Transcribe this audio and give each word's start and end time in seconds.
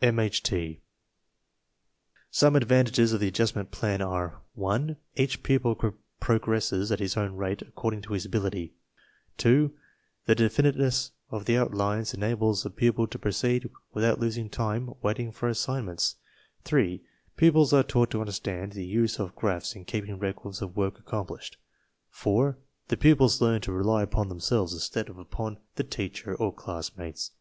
(M. 0.00 0.18
H. 0.20 0.42
T.) 0.42 0.80
"Some 2.30 2.56
advantages 2.56 3.12
of 3.12 3.20
the 3.20 3.28
Adjustment 3.28 3.70
Plan 3.70 4.00
are: 4.00 4.40
(1) 4.54 4.96
Each 5.16 5.42
pupil 5.42 5.74
progresses 6.18 6.90
at 6.90 6.98
his 6.98 7.14
own 7.14 7.36
rate, 7.36 7.60
according 7.60 8.00
to 8.00 8.14
his 8.14 8.24
ability; 8.24 8.72
(2) 9.36 9.70
the 10.24 10.34
definiteness 10.34 11.10
of 11.28 11.44
the 11.44 11.58
outlines 11.58 12.14
enables 12.14 12.64
a 12.64 12.70
pupil 12.70 13.06
to 13.08 13.18
proceed 13.18 13.68
without 13.92 14.18
losing 14.18 14.48
time 14.48 14.94
waiting 15.02 15.30
for 15.30 15.46
assign 15.50 15.84
ments; 15.84 16.16
(3) 16.64 17.02
pupils 17.36 17.74
are 17.74 17.82
taught 17.82 18.10
to 18.12 18.20
understand 18.22 18.72
the 18.72 18.86
use 18.86 19.18
of 19.18 19.36
graphs 19.36 19.74
in 19.76 19.84
keeping 19.84 20.18
records 20.18 20.62
of 20.62 20.74
work 20.74 20.98
accomplished; 20.98 21.58
(4) 22.08 22.56
the 22.88 22.96
pupils 22.96 23.42
learn 23.42 23.60
to 23.60 23.72
rely 23.72 24.02
upon 24.02 24.30
themselves 24.30 24.72
instead 24.72 25.10
of 25.10 25.18
upon 25.18 25.58
the 25.74 25.84
teacher 25.84 26.34
or 26.34 26.50
classmates." 26.50 27.32